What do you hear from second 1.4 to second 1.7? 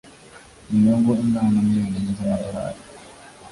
na